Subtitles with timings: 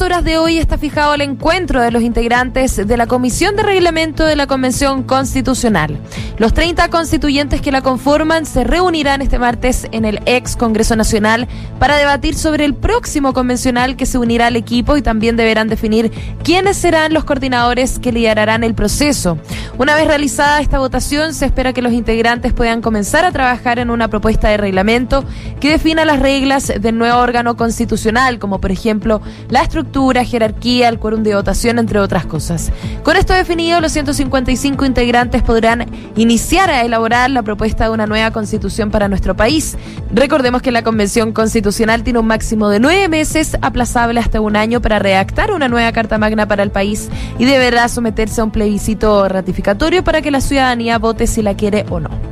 [0.00, 3.62] 10 horas de hoy está fijado el encuentro de los integrantes de la Comisión de
[3.62, 5.98] Reglamento de la Convención Constitucional.
[6.40, 11.46] Los 30 constituyentes que la conforman se reunirán este martes en el ex Congreso Nacional
[11.78, 16.10] para debatir sobre el próximo convencional que se unirá al equipo y también deberán definir
[16.42, 19.36] quiénes serán los coordinadores que liderarán el proceso.
[19.76, 23.90] Una vez realizada esta votación, se espera que los integrantes puedan comenzar a trabajar en
[23.90, 25.26] una propuesta de reglamento
[25.60, 29.20] que defina las reglas del nuevo órgano constitucional, como por ejemplo
[29.50, 32.72] la estructura, jerarquía, el quórum de votación, entre otras cosas.
[33.02, 38.30] Con esto definido, los 155 integrantes podrán iniciar a elaborar la propuesta de una nueva
[38.30, 39.76] constitución para nuestro país.
[40.12, 44.80] Recordemos que la Convención Constitucional tiene un máximo de nueve meses, aplazable hasta un año,
[44.80, 49.28] para redactar una nueva Carta Magna para el país y deberá someterse a un plebiscito
[49.28, 52.29] ratificatorio para que la ciudadanía vote si la quiere o no.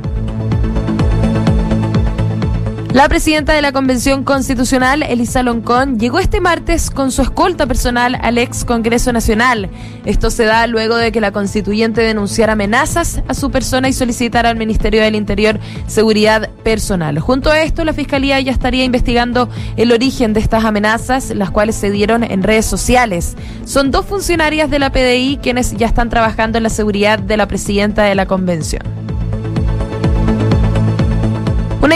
[2.91, 8.17] La presidenta de la Convención Constitucional, Elisa Loncón, llegó este martes con su escolta personal
[8.19, 9.69] al ex Congreso Nacional.
[10.05, 14.49] Esto se da luego de que la constituyente denunciara amenazas a su persona y solicitara
[14.49, 17.19] al Ministerio del Interior seguridad personal.
[17.19, 21.75] Junto a esto, la Fiscalía ya estaría investigando el origen de estas amenazas, las cuales
[21.75, 23.35] se dieron en redes sociales.
[23.65, 27.47] Son dos funcionarias de la PDI quienes ya están trabajando en la seguridad de la
[27.47, 28.98] presidenta de la Convención.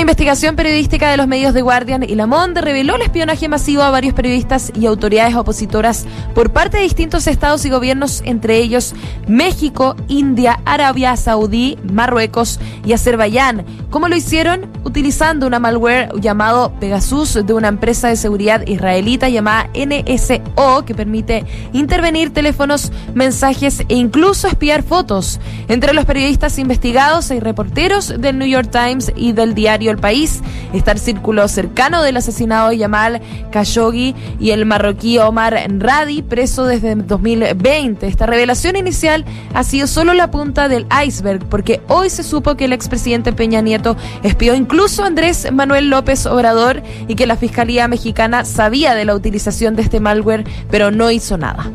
[0.03, 3.89] Investigación periodística de los medios The Guardian y La Monde reveló el espionaje masivo a
[3.89, 8.93] varios periodistas y autoridades opositoras por parte de distintos estados y gobiernos, entre ellos
[9.27, 13.65] México, India, Arabia Saudí, Marruecos y Azerbaiyán.
[13.89, 14.69] ¿Cómo lo hicieron?
[14.93, 21.47] Utilizando una malware llamado Pegasus de una empresa de seguridad israelita llamada NSO que permite
[21.73, 25.39] intervenir teléfonos, mensajes e incluso espiar fotos.
[25.67, 30.43] Entre los periodistas investigados hay reporteros del New York Times y del diario El País.
[30.73, 33.19] Está el círculo cercano del asesinado Yamal
[33.51, 38.05] Khashoggi y el marroquí Omar Radi, preso desde 2020.
[38.05, 42.65] Esta revelación inicial ha sido solo la punta del iceberg, porque hoy se supo que
[42.65, 47.87] el expresidente Peña Nieto espió incluso a Andrés Manuel López Obrador y que la Fiscalía
[47.87, 51.71] Mexicana sabía de la utilización de este malware, pero no hizo nada.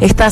[0.00, 0.30] Estas